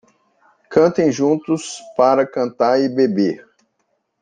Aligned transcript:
Cantem 0.67 1.11
juntos 1.11 1.79
para 1.95 2.25
cantar 2.25 2.79
e 2.81 2.89
beber 2.89 3.47